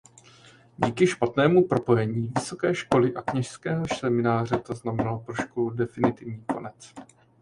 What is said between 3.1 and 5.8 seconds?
a kněžského semináře to znamenalo pro školu